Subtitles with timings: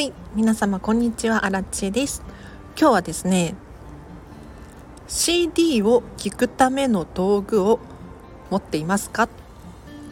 [0.00, 1.44] はい皆様こんにちは。
[1.44, 2.22] アラです。
[2.74, 3.54] 今日はですね
[5.08, 7.80] CD を聴くための道具を
[8.48, 9.28] 持っていますか？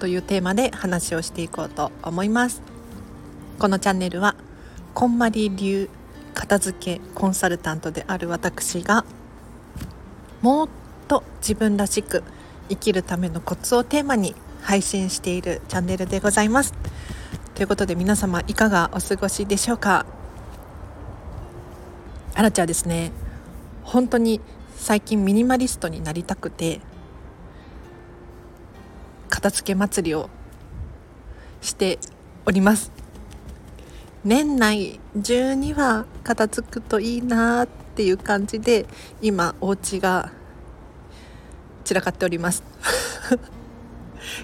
[0.00, 2.62] というテーマで話をしていこうと思います。
[3.58, 4.36] このチャンネルは
[4.94, 5.90] こんまり流
[6.32, 9.04] 片付けコンサルタントである私が
[10.40, 10.68] もっ
[11.08, 12.22] と自分らしく
[12.70, 16.72] 生きるためのコツをテーマに配信しているチャンネルでございます。
[17.54, 20.06] ということで皆様いかがお過ごしでしょうか？
[22.34, 23.12] あらちゃんですね。
[23.84, 24.40] 本当に
[24.74, 26.80] 最近ミニマリストになりたくて
[29.28, 30.30] 片付け祭りを
[31.60, 32.00] して
[32.44, 32.90] おります。
[34.24, 38.86] 年内中には片付くといいなっていう感じで
[39.22, 40.32] 今お家が
[41.84, 42.64] 散らかっております。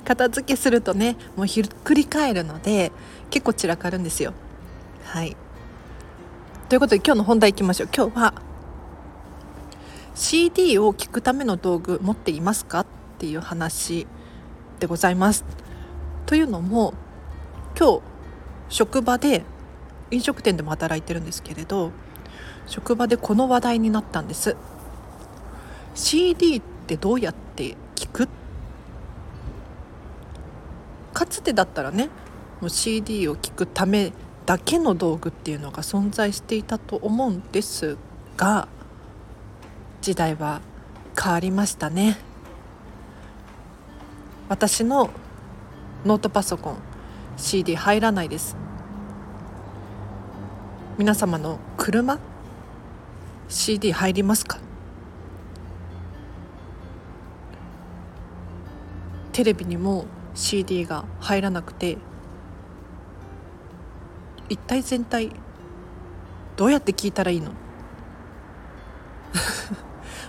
[0.05, 2.93] 片付けするとねもうひっくり返るので
[3.31, 4.33] 結構散らかるんですよ。
[5.05, 5.37] はい。
[6.69, 7.89] ということで今日の本題いきましょう。
[7.95, 8.35] 今日は
[10.15, 12.87] CD を聴くための道具持っていますかっ
[13.19, 14.07] ていう話
[14.79, 15.45] でございます。
[16.27, 16.95] というのも
[17.79, 18.01] 今日
[18.69, 19.43] 職場で
[20.11, 21.91] 飲食店でも働いてるんですけれど
[22.67, 24.57] 職場でこの話題になったんです。
[25.95, 28.29] CD ってどうやって聞く
[31.21, 32.09] かつてだったらね
[32.63, 34.15] もう CD を聴くため
[34.47, 37.99] だけの道具っていうのが存在していたと思うんです
[38.39, 38.69] が
[40.01, 40.63] 時代は
[41.23, 42.17] 変わりましたね。
[44.49, 45.11] 私の
[46.07, 46.77] ノートパソコン
[47.37, 48.57] CD 入らないです。
[50.97, 52.19] 皆様の車
[53.51, 54.59] CD 入りますか？
[59.33, 61.99] テレビにも CD が入らなくて
[64.49, 65.31] 一体全体
[66.57, 67.53] どうやって聞いたらいいの？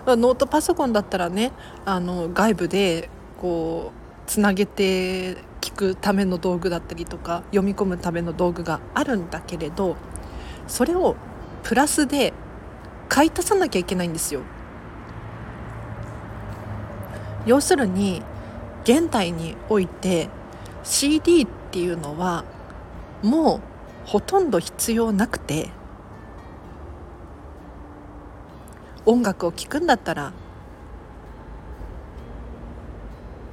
[0.16, 1.52] ノートパソコンだったらね
[1.86, 3.10] あの外部で
[3.40, 9.96] こうつなげて聞くための道具だったりとか読み込むための道具があるんだけれど
[10.68, 11.16] それを
[11.64, 12.34] プラスで
[13.10, 14.42] 買い足さなきゃいけないんですよ。
[17.46, 18.22] 要するに
[18.84, 20.30] 現代において
[20.84, 22.44] CD っていうのは
[23.22, 23.62] もう
[24.06, 25.70] ほとんど必要なくて
[29.06, 30.34] 音楽を聴くんだったら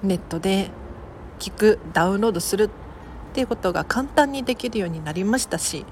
[0.03, 0.71] ネットで
[1.39, 2.71] 聴くダウンロードするっ
[3.35, 5.85] ていうことが簡単にできるようになりましたし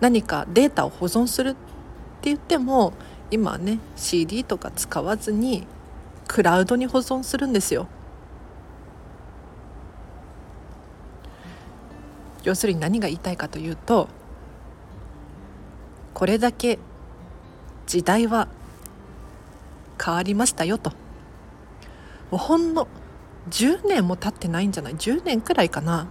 [0.00, 1.58] 何かデータを保存するって
[2.22, 2.92] 言っても
[3.30, 5.66] 今ね CD とか使わずに
[6.26, 7.86] クラウドに保存するんですよ。
[12.44, 14.08] 要するに何が言いたいかというと
[16.14, 16.78] これだけ
[17.86, 18.48] 時代は
[20.02, 20.90] 変わりましたよと。
[20.90, 20.96] も
[22.32, 22.88] うほんの
[23.50, 26.06] 10年も経ってないんじゃない？10年くらいかな。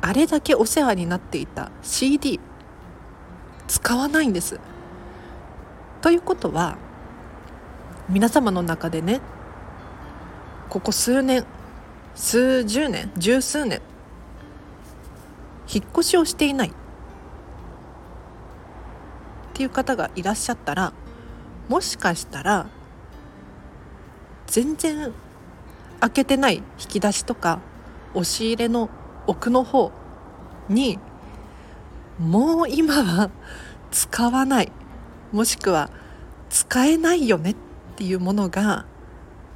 [0.00, 2.38] あれだけお世話になっていた CD
[3.66, 4.60] 使わないんです。
[6.02, 6.76] ということは
[8.08, 9.20] 皆様の中でね
[10.68, 11.44] ここ数年
[12.14, 13.80] 数十年十数年。
[15.72, 16.68] 引っ越しをしていない。
[16.68, 16.72] っ
[19.54, 20.92] ていう方がいらっしゃったら
[21.68, 22.66] もしかしたら
[24.48, 25.12] 全然
[26.00, 27.60] 開けてない引き出しとか
[28.14, 28.90] 押し入れの
[29.28, 29.92] 奥の方
[30.68, 30.98] に
[32.18, 33.30] もう今は
[33.90, 34.72] 使わない。
[35.32, 35.90] もしくは
[36.50, 37.56] 使えないよねっ
[37.96, 38.86] ていうものが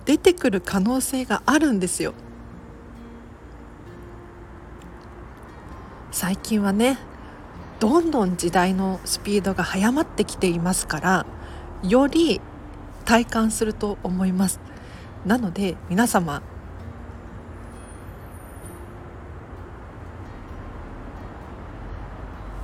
[0.04, 2.14] 出てくる可能性があるんですよ。
[6.20, 6.98] 最近はね
[7.78, 11.26] どんどん時代のスピードが速まってきていますから
[11.84, 12.40] より
[13.04, 14.58] 体感すると思います
[15.24, 16.42] なので皆様「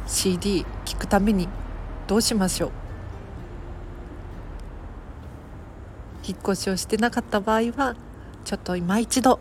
[0.08, 1.48] CD 聞くために
[2.08, 2.72] どうしましょう?」
[6.26, 7.94] 引っ越しをしてなかった場合は
[8.44, 9.38] ちょっと今一度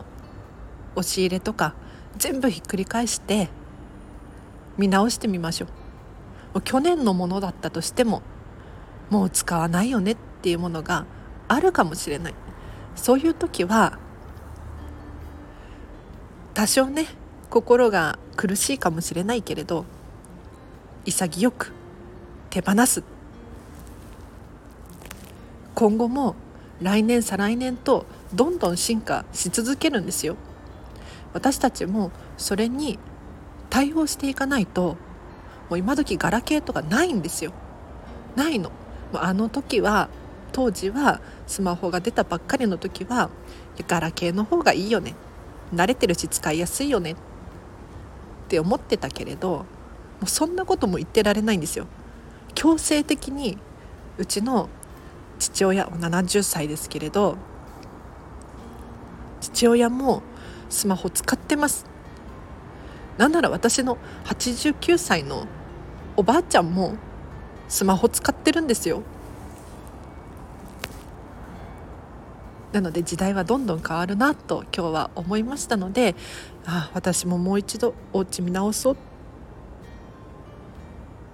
[0.95, 1.73] 押し入れとか
[2.15, 3.49] 全部ひっくり返して
[4.77, 5.67] 見直してみましょ
[6.55, 6.61] う。
[6.61, 8.21] 去年のものだったとしても
[9.09, 11.05] もう使わないよねっていうものが
[11.47, 12.33] あるかもしれない。
[12.95, 13.97] そういう時は
[16.53, 17.07] 多少ね
[17.49, 19.85] 心が苦しいかもしれないけれど
[21.05, 21.71] 潔く
[22.49, 23.03] 手放す。
[25.75, 26.35] 今後も
[26.81, 30.35] 来年再来年とどんどん進化し続けるんですよ。
[31.33, 32.99] 私たちもそれに
[33.73, 34.97] 対応していかないと
[35.67, 37.51] もう今時ガラケーとかないんですよ。
[38.35, 38.69] ないの。
[39.11, 40.09] もうあの時は
[40.51, 43.31] 当時はスマホが出たばっかりの時は
[43.87, 45.15] ガラケーの方がいいよね。
[45.73, 47.13] 慣れてるし使いやすいよね。
[47.13, 47.15] っ
[48.47, 49.65] て思ってたけれども
[50.25, 51.87] うそんなことも言ってられないんですよ。
[52.53, 53.57] 強制的に
[54.19, 54.69] うちの
[55.39, 57.37] 父親70歳ですけれど
[59.41, 60.21] 父親も
[60.69, 61.92] スマホ使ってます。
[63.17, 65.45] なんなら私の89歳の
[66.15, 66.95] おばあちゃんも
[67.67, 69.03] スマホ使ってるんですよ。
[72.71, 76.15] なので時代はどんどん変わるなと今日は思いましたので
[76.65, 78.97] ああ私ももう一度お家見直そう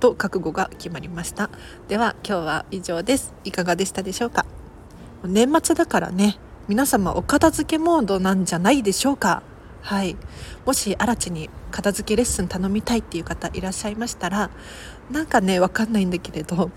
[0.02, 1.50] と覚悟が決まりました。
[1.88, 3.34] では今日は以上です。
[3.46, 4.46] いかがでしたでしょうか？
[5.24, 6.38] 年末だからね。
[6.68, 9.42] 皆様お片付けモードなんじゃないでしょうか？
[9.82, 10.16] はい。
[10.66, 14.50] もし新地に片付けレッスン頼みたいっていう方いらっしゃいましたら
[15.12, 16.70] なんかね分かんないんだけれど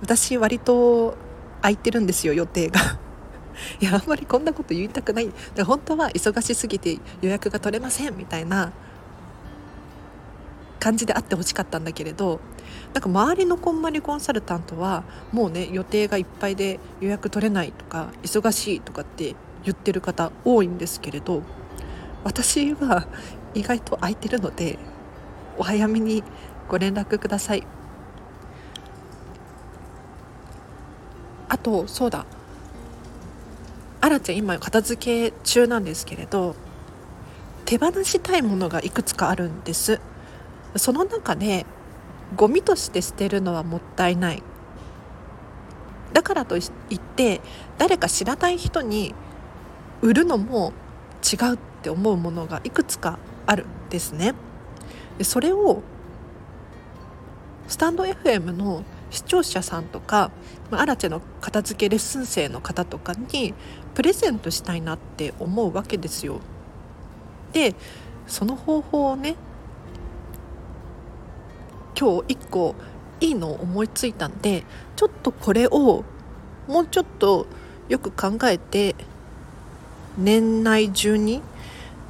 [0.00, 1.16] 私割と
[1.62, 2.80] 空いてるんですよ予定が。
[3.80, 5.32] いやあんまりこんなこと言いたくない。
[5.54, 8.72] で本当は忙しすぎて予約が取れませんみたいな
[10.78, 12.40] 感じであってほしかったんだけれど
[12.92, 21.42] なんか周りのこんまりコンサルタントはもうね予定がいっぱいで予約取れないとか忙しいとかって言ってる方多いんですけれど
[22.26, 23.06] 私は
[23.54, 24.80] 意外と空いてるので
[25.56, 26.24] お早めに
[26.68, 27.64] ご連絡ください。
[31.48, 32.26] あとそうだ。
[34.00, 36.56] あらちゃん今片付け中なんですけれど
[37.64, 40.00] 手放したいものがいくつかあるんです。
[40.74, 41.64] その中で
[42.34, 44.42] ゴミとして捨てるのはもったいない。
[46.12, 46.64] だからといっ
[46.98, 47.40] て
[47.78, 49.14] 誰か知らない人に
[50.02, 50.72] 売るのも
[51.22, 51.58] 違う。
[51.86, 53.16] って思うものがいくつか
[53.46, 54.34] あるんですね
[55.18, 55.82] でそれを
[57.68, 60.32] スタンド FM の視聴者さんとか
[60.72, 63.54] アラチェの片付けレッスン生の方とかに
[63.94, 66.40] プレゼントしたいなって思うわけですよ。
[67.52, 67.74] で
[68.26, 69.36] その方法をね
[71.98, 72.74] 今日1個
[73.20, 74.64] いいのを思いついたんで
[74.96, 76.04] ちょっとこれを
[76.66, 77.46] もうちょっと
[77.88, 78.96] よく考えて
[80.18, 81.42] 年内中に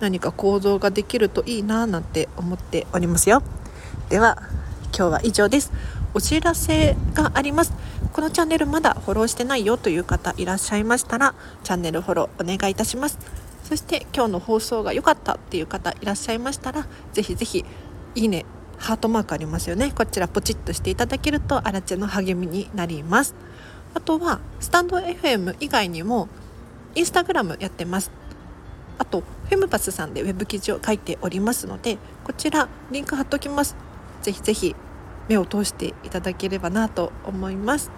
[0.01, 3.43] 何か行動ができるといいななんて思っておりますよ。
[4.09, 4.43] では
[4.97, 5.73] 今日は以上です。
[6.15, 7.73] お知らせがあります。
[8.13, 11.35] このチャンネルまだフォローしてないよという方いらっしゃいましたら
[11.65, 13.19] チャンネルフォローお願いいたします。
[13.65, 17.65] そして今日の放送が良かったっていう方いらっしゃいましたらぜひぜひ
[18.15, 18.45] いいね
[18.79, 19.93] ハートマークありますよね。
[19.93, 23.35] こちらポチッとしていただけるとあらちの励みになります。
[23.95, 26.29] あとはスタンド FM 以外にも
[26.95, 28.11] インスタグラムやってます。
[28.99, 33.77] あとフェムパスさんでウェブ記事を書いておりますのでこちらリンク貼っときます。
[34.23, 34.75] ぜひぜひ
[35.29, 37.91] 目を通していただければなと思います。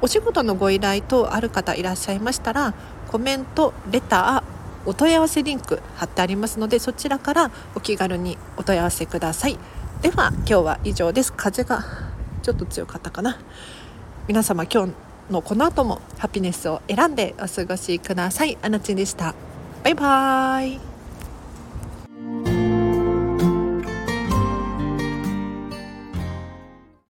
[0.00, 2.74] お仕事のご依頼等ある方いらっしゃいましたら
[3.08, 9.58] コメントレターお問い合わせリンク貼ってありますのでそちらからお気軽にお問い合わせください。
[10.00, 11.32] では今日は以上です。
[11.32, 11.84] 風が
[12.42, 13.38] ちょっと強かったかな。
[14.28, 14.94] 皆様今日
[15.30, 18.56] のこの後もハピネスを選んでお過ごしください。
[18.62, 19.34] あなちでした。
[19.82, 20.89] バイバーイ